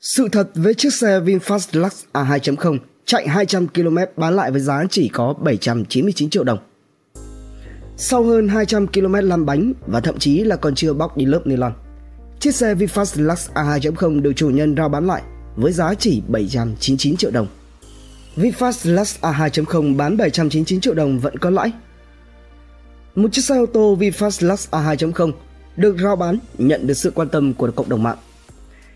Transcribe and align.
Sự 0.00 0.28
thật 0.32 0.50
với 0.54 0.74
chiếc 0.74 0.94
xe 0.94 1.20
VinFast 1.20 1.80
Lux 1.80 2.04
A2.0 2.12 2.78
chạy 3.04 3.28
200 3.28 3.68
km 3.68 3.96
bán 4.16 4.36
lại 4.36 4.50
với 4.50 4.60
giá 4.60 4.84
chỉ 4.90 5.08
có 5.08 5.34
799 5.40 6.30
triệu 6.30 6.44
đồng. 6.44 6.58
Sau 7.96 8.24
hơn 8.24 8.48
200 8.48 8.86
km 8.86 9.14
lăn 9.14 9.46
bánh 9.46 9.72
và 9.86 10.00
thậm 10.00 10.18
chí 10.18 10.38
là 10.38 10.56
còn 10.56 10.74
chưa 10.74 10.92
bóc 10.92 11.16
đi 11.16 11.24
lớp 11.24 11.46
nylon, 11.46 11.72
chiếc 12.38 12.54
xe 12.54 12.74
VinFast 12.74 13.26
Lux 13.26 13.50
A2.0 13.54 14.20
được 14.20 14.32
chủ 14.36 14.50
nhân 14.50 14.76
rao 14.76 14.88
bán 14.88 15.06
lại 15.06 15.22
với 15.56 15.72
giá 15.72 15.94
chỉ 15.94 16.22
799 16.28 17.16
triệu 17.16 17.30
đồng. 17.30 17.46
VinFast 18.36 18.94
Lux 18.94 19.18
A2.0 19.20 19.96
bán 19.96 20.16
799 20.16 20.80
triệu 20.80 20.94
đồng 20.94 21.18
vẫn 21.18 21.38
có 21.38 21.50
lãi. 21.50 21.72
Một 23.14 23.32
chiếc 23.32 23.42
xe 23.42 23.58
ô 23.58 23.66
tô 23.66 23.96
VinFast 24.00 24.48
Lux 24.48 24.68
A2.0 24.70 25.32
được 25.76 25.96
rao 26.02 26.16
bán 26.16 26.38
nhận 26.58 26.86
được 26.86 26.94
sự 26.94 27.10
quan 27.10 27.28
tâm 27.28 27.54
của 27.54 27.70
cộng 27.70 27.88
đồng 27.88 28.02
mạng. 28.02 28.18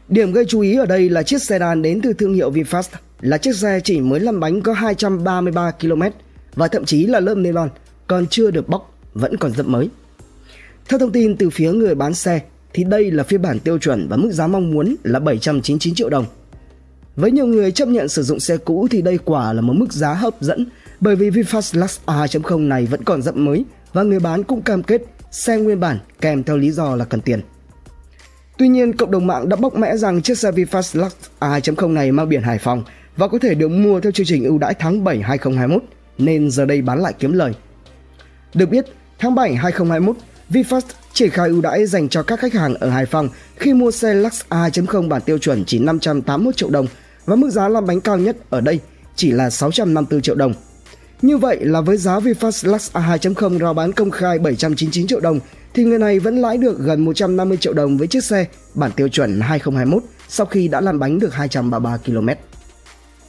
Điểm 0.09 0.33
gây 0.33 0.45
chú 0.45 0.61
ý 0.61 0.77
ở 0.77 0.87
đây 0.87 1.11
là 1.11 1.23
chiếc 1.23 1.43
sedan 1.43 1.83
đến 1.83 2.01
từ 2.03 2.13
thương 2.13 2.35
hiệu 2.35 2.51
VinFast, 2.51 2.89
là 3.21 3.39
chiếc 3.39 3.57
xe 3.57 3.81
chỉ 3.85 4.01
mới 4.01 4.21
lăn 4.21 4.41
bánh 4.41 4.61
có 4.61 4.73
233 4.73 5.71
km 5.71 6.03
và 6.55 6.69
thậm 6.69 6.85
chí 6.85 7.07
là 7.07 7.21
lớp 7.21 7.35
nylon, 7.35 7.69
còn 8.07 8.27
chưa 8.27 8.51
được 8.51 8.69
bóc, 8.69 8.99
vẫn 9.15 9.37
còn 9.37 9.53
rất 9.53 9.67
mới. 9.67 9.89
Theo 10.89 10.99
thông 10.99 11.13
tin 11.13 11.37
từ 11.37 11.51
phía 11.51 11.73
người 11.73 11.95
bán 11.95 12.15
xe, 12.15 12.41
thì 12.73 12.85
đây 12.85 13.11
là 13.11 13.25
phiên 13.25 13.43
bản 13.43 13.59
tiêu 13.61 13.79
chuẩn 13.79 14.09
và 14.09 14.17
mức 14.17 14.31
giá 14.33 14.47
mong 14.47 14.71
muốn 14.71 14.97
là 15.05 15.19
799 15.21 15.95
triệu 15.95 16.09
đồng. 16.09 16.27
Với 17.17 17.31
nhiều 17.31 17.47
người 17.47 17.73
chấp 17.73 17.89
nhận 17.89 18.09
sử 18.09 18.23
dụng 18.23 18.41
xe 18.41 18.57
cũ 18.57 18.87
thì 18.91 19.03
đây 19.03 19.19
quả 19.25 19.53
là 19.53 19.61
một 19.61 19.73
mức 19.73 19.93
giá 19.93 20.15
hấp 20.15 20.41
dẫn, 20.41 20.67
bởi 21.01 21.17
vì 21.17 21.31
VinFast 21.31 21.81
Lux 21.81 21.99
A2.0 22.07 22.69
này 22.69 22.87
vẫn 22.87 23.05
còn 23.05 23.23
rất 23.23 23.37
mới 23.37 23.65
và 23.93 24.03
người 24.03 24.21
bán 24.21 24.43
cũng 24.43 24.63
cam 24.63 24.83
kết 24.83 25.03
xe 25.31 25.57
nguyên 25.57 25.81
bản 25.81 25.99
kèm 26.21 26.45
theo 26.45 26.57
lý 26.57 26.71
do 26.71 26.97
là 26.97 27.05
cần 27.05 27.21
tiền. 27.21 27.41
Tuy 28.59 28.69
nhiên, 28.69 28.93
cộng 28.93 29.11
đồng 29.11 29.27
mạng 29.27 29.49
đã 29.49 29.57
bóc 29.57 29.77
mẽ 29.77 29.97
rằng 29.97 30.23
chiếc 30.23 30.39
xe 30.39 30.51
VinFast 30.51 31.01
Lux 31.01 31.13
A2.0 31.41 31.93
này 31.93 32.13
mang 32.13 32.29
biển 32.29 32.43
Hải 32.43 32.59
Phòng 32.59 32.85
và 33.17 33.29
có 33.29 33.39
thể 33.39 33.55
được 33.55 33.69
mua 33.69 34.01
theo 34.01 34.13
chương 34.13 34.27
trình 34.27 34.45
ưu 34.45 34.59
đãi 34.59 34.75
tháng 34.75 35.05
7 35.05 35.21
2021 35.21 35.83
nên 36.19 36.51
giờ 36.51 36.65
đây 36.65 36.83
bán 36.83 37.01
lại 37.01 37.13
kiếm 37.19 37.33
lời. 37.33 37.53
Được 38.55 38.67
biết, 38.67 38.85
tháng 39.19 39.35
7 39.35 39.55
2021, 39.55 40.17
VinFast 40.51 40.81
triển 41.13 41.31
khai 41.31 41.49
ưu 41.49 41.61
đãi 41.61 41.87
dành 41.87 42.09
cho 42.09 42.23
các 42.23 42.41
khách 42.41 42.53
hàng 42.53 42.75
ở 42.75 42.91
Hải 42.91 43.07
Phòng 43.07 43.29
khi 43.57 43.73
mua 43.73 43.91
xe 43.91 44.15
Lux 44.15 44.43
A2.0 44.49 45.09
bản 45.09 45.23
tiêu 45.23 45.39
chuẩn 45.39 45.65
chỉ 45.65 45.79
581 45.79 46.57
triệu 46.57 46.71
đồng 46.71 46.87
và 47.27 47.37
mức 47.37 47.51
giá 47.51 47.69
làm 47.69 47.87
bánh 47.87 48.01
cao 48.01 48.19
nhất 48.19 48.37
ở 48.51 48.61
đây 48.61 48.81
chỉ 49.17 49.31
là 49.31 49.51
654 49.51 50.21
triệu 50.21 50.35
đồng. 50.35 50.55
Như 51.23 51.39
vậy 51.39 51.59
là 51.61 51.81
với 51.81 51.97
giá 51.97 52.19
VinFast 52.19 52.71
Lux 52.71 52.91
A2.0 52.93 53.59
rao 53.59 53.75
bán 53.75 53.93
công 53.93 54.11
khai 54.11 54.39
799 54.39 55.07
triệu 55.07 55.21
đồng 55.21 55.41
thì 55.75 55.85
người 55.85 55.99
này 55.99 56.19
vẫn 56.19 56.37
lãi 56.37 56.59
được 56.59 56.79
gần 56.79 57.05
150 57.05 57.57
triệu 57.57 57.73
đồng 57.73 57.97
với 57.97 58.07
chiếc 58.07 58.25
xe 58.25 58.47
bản 58.75 58.91
tiêu 58.97 59.09
chuẩn 59.09 59.41
2021 59.41 60.03
sau 60.29 60.47
khi 60.47 60.69
đã 60.69 60.81
lăn 60.81 60.99
bánh 60.99 61.19
được 61.19 61.35
233 61.35 61.97
km. 61.97 62.29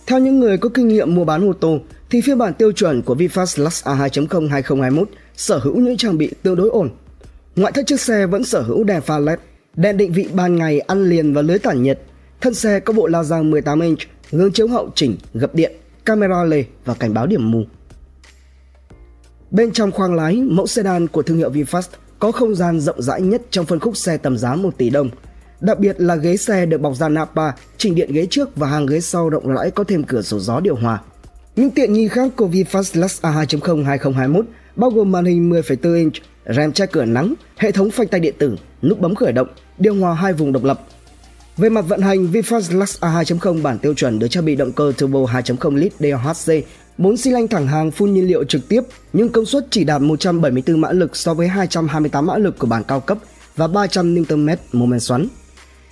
Theo 0.07 0.19
những 0.19 0.39
người 0.39 0.57
có 0.57 0.69
kinh 0.69 0.87
nghiệm 0.87 1.15
mua 1.15 1.25
bán 1.25 1.49
ô 1.49 1.53
tô 1.53 1.79
thì 2.09 2.21
phiên 2.21 2.37
bản 2.37 2.53
tiêu 2.53 2.71
chuẩn 2.71 3.01
của 3.01 3.15
VinFast 3.15 3.63
Lux 3.63 3.87
A2.0 3.87 4.49
2021 4.49 5.09
sở 5.35 5.57
hữu 5.57 5.75
những 5.79 5.97
trang 5.97 6.17
bị 6.17 6.31
tương 6.43 6.55
đối 6.55 6.69
ổn. 6.69 6.89
Ngoại 7.55 7.71
thất 7.71 7.87
chiếc 7.87 7.99
xe 7.99 8.25
vẫn 8.25 8.43
sở 8.43 8.61
hữu 8.61 8.83
đèn 8.83 9.01
pha 9.01 9.19
LED, 9.19 9.39
đèn 9.75 9.97
định 9.97 10.13
vị 10.13 10.27
ban 10.33 10.55
ngày 10.55 10.79
ăn 10.79 11.09
liền 11.09 11.33
và 11.33 11.41
lưới 11.41 11.59
tản 11.59 11.83
nhiệt. 11.83 11.99
Thân 12.41 12.53
xe 12.53 12.79
có 12.79 12.93
bộ 12.93 13.07
la 13.07 13.23
răng 13.23 13.51
18 13.51 13.79
inch, 13.79 13.99
gương 14.31 14.51
chiếu 14.51 14.67
hậu 14.67 14.89
chỉnh, 14.95 15.17
gập 15.33 15.55
điện, 15.55 15.71
camera 16.05 16.43
lề 16.43 16.63
và 16.85 16.93
cảnh 16.93 17.13
báo 17.13 17.27
điểm 17.27 17.51
mù. 17.51 17.63
Bên 19.51 19.71
trong 19.71 19.91
khoang 19.91 20.15
lái, 20.15 20.35
mẫu 20.35 20.67
sedan 20.67 21.07
của 21.07 21.21
thương 21.21 21.37
hiệu 21.37 21.51
VinFast 21.51 21.87
có 22.19 22.31
không 22.31 22.55
gian 22.55 22.79
rộng 22.79 23.01
rãi 23.01 23.21
nhất 23.21 23.41
trong 23.49 23.65
phân 23.65 23.79
khúc 23.79 23.97
xe 23.97 24.17
tầm 24.17 24.37
giá 24.37 24.55
1 24.55 24.77
tỷ 24.77 24.89
đồng. 24.89 25.09
Đặc 25.61 25.79
biệt 25.79 25.95
là 25.99 26.15
ghế 26.15 26.37
xe 26.37 26.65
được 26.65 26.81
bọc 26.81 26.95
da 26.95 27.09
Napa, 27.09 27.51
chỉnh 27.77 27.95
điện 27.95 28.11
ghế 28.13 28.27
trước 28.29 28.55
và 28.55 28.67
hàng 28.67 28.85
ghế 28.85 29.01
sau 29.01 29.29
rộng 29.29 29.55
rãi 29.55 29.71
có 29.71 29.83
thêm 29.83 30.03
cửa 30.03 30.21
sổ 30.21 30.39
gió 30.39 30.59
điều 30.59 30.75
hòa. 30.75 30.99
Những 31.55 31.71
tiện 31.71 31.93
nghi 31.93 32.07
khác 32.07 32.31
của 32.35 32.47
VinFast 32.47 33.01
Lux 33.01 33.21
A2.0 33.21 33.83
2021 33.83 34.45
bao 34.75 34.89
gồm 34.89 35.11
màn 35.11 35.25
hình 35.25 35.49
10,4 35.49 35.95
inch, 35.95 36.13
rèm 36.55 36.71
che 36.71 36.85
cửa 36.85 37.05
nắng, 37.05 37.33
hệ 37.57 37.71
thống 37.71 37.91
phanh 37.91 38.07
tay 38.07 38.19
điện 38.19 38.35
tử, 38.37 38.55
nút 38.81 38.99
bấm 38.99 39.15
khởi 39.15 39.31
động, 39.31 39.47
điều 39.77 39.95
hòa 39.95 40.13
hai 40.13 40.33
vùng 40.33 40.51
độc 40.51 40.63
lập. 40.63 40.81
Về 41.57 41.69
mặt 41.69 41.85
vận 41.87 42.01
hành, 42.01 42.31
VinFast 42.31 42.79
Lux 42.79 43.03
A2.0 43.03 43.61
bản 43.61 43.79
tiêu 43.79 43.93
chuẩn 43.93 44.19
được 44.19 44.27
trang 44.27 44.45
bị 44.45 44.55
động 44.55 44.71
cơ 44.71 44.93
turbo 44.97 45.19
2.0 45.19 45.75
lít 45.75 45.93
DOHC 45.99 46.65
4 46.97 47.17
xi 47.17 47.31
lanh 47.31 47.47
thẳng 47.47 47.67
hàng 47.67 47.91
phun 47.91 48.13
nhiên 48.13 48.27
liệu 48.27 48.43
trực 48.43 48.69
tiếp 48.69 48.81
nhưng 49.13 49.29
công 49.29 49.45
suất 49.45 49.67
chỉ 49.71 49.83
đạt 49.83 50.01
174 50.01 50.81
mã 50.81 50.91
lực 50.91 51.15
so 51.15 51.33
với 51.33 51.47
228 51.47 52.25
mã 52.25 52.37
lực 52.37 52.59
của 52.59 52.67
bản 52.67 52.83
cao 52.87 52.99
cấp 52.99 53.17
và 53.55 53.67
300 53.67 54.15
Nm 54.15 54.49
mô 54.71 54.85
men 54.85 54.99
xoắn. 54.99 55.27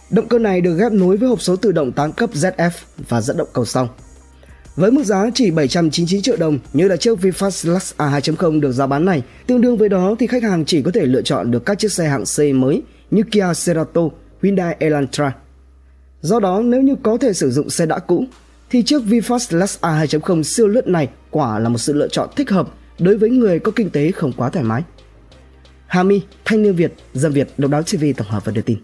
Động 0.09 0.27
cơ 0.27 0.39
này 0.39 0.61
được 0.61 0.77
ghép 0.77 0.91
nối 0.91 1.17
với 1.17 1.29
hộp 1.29 1.41
số 1.41 1.55
tự 1.55 1.71
động 1.71 1.91
8 1.91 2.11
cấp 2.11 2.29
ZF 2.33 2.69
và 3.09 3.21
dẫn 3.21 3.37
động 3.37 3.47
cầu 3.53 3.65
sau. 3.65 3.89
Với 4.75 4.91
mức 4.91 5.03
giá 5.03 5.29
chỉ 5.33 5.51
799 5.51 6.21
triệu 6.21 6.37
đồng 6.37 6.59
như 6.73 6.87
là 6.87 6.97
chiếc 6.97 7.19
VinFast 7.19 7.73
Lux 7.73 7.93
A2.0 7.97 8.59
được 8.59 8.71
giá 8.71 8.87
bán 8.87 9.05
này, 9.05 9.23
tương 9.47 9.61
đương 9.61 9.77
với 9.77 9.89
đó 9.89 10.15
thì 10.19 10.27
khách 10.27 10.43
hàng 10.43 10.65
chỉ 10.65 10.81
có 10.81 10.91
thể 10.93 11.05
lựa 11.05 11.21
chọn 11.21 11.51
được 11.51 11.65
các 11.65 11.79
chiếc 11.79 11.91
xe 11.91 12.07
hạng 12.07 12.23
C 12.37 12.55
mới 12.55 12.81
như 13.11 13.23
Kia 13.31 13.47
Cerato, 13.65 14.01
Hyundai 14.43 14.75
Elantra. 14.79 15.35
Do 16.21 16.39
đó 16.39 16.61
nếu 16.65 16.81
như 16.81 16.95
có 17.03 17.17
thể 17.17 17.33
sử 17.33 17.51
dụng 17.51 17.69
xe 17.69 17.85
đã 17.85 17.99
cũ 17.99 18.25
thì 18.73 18.83
chiếc 18.83 19.01
VinFast 19.01 19.57
Lux 19.59 19.79
A2.0 19.81 20.43
siêu 20.43 20.67
lướt 20.67 20.87
này 20.87 21.09
quả 21.31 21.59
là 21.59 21.69
một 21.69 21.77
sự 21.77 21.93
lựa 21.93 22.07
chọn 22.07 22.29
thích 22.35 22.49
hợp 22.49 22.69
đối 22.99 23.17
với 23.17 23.29
người 23.29 23.59
có 23.59 23.71
kinh 23.75 23.89
tế 23.89 24.11
không 24.11 24.33
quá 24.37 24.49
thoải 24.49 24.65
mái. 24.65 24.83
Hà 25.87 26.03
My, 26.03 26.21
Thanh 26.45 26.63
niên 26.63 26.75
Việt, 26.75 26.93
Dân 27.13 27.31
Việt, 27.31 27.47
Độc 27.57 27.71
đáo 27.71 27.83
TV 27.83 28.05
tổng 28.17 28.27
hợp 28.27 28.45
và 28.45 28.51
đưa 28.51 28.61
tin. 28.61 28.77